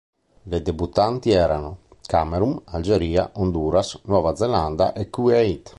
Le 0.41 0.63
debuttanti 0.63 1.29
erano: 1.29 1.81
Camerun, 2.01 2.59
Algeria, 2.65 3.29
Honduras, 3.35 4.01
Nuova 4.05 4.33
Zelanda 4.35 4.93
e 4.93 5.11
Kuwait. 5.11 5.69